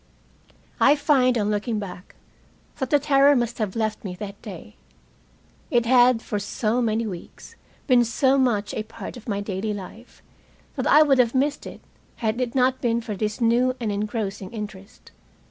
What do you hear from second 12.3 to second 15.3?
it not been for this new and engrossing interest.